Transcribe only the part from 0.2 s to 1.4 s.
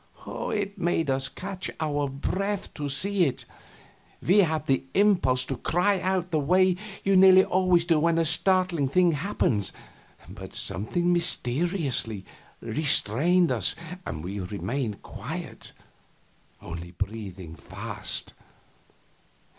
It made us